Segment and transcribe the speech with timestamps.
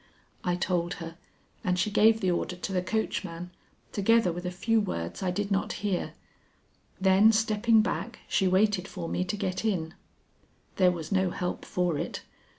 [0.43, 1.15] I told her,
[1.63, 3.51] and she gave the order to the coachman,
[3.91, 6.15] together with a few words I did not hear;
[6.99, 9.93] then stepping back she waited for me to get in.
[10.77, 12.23] There was no help for it.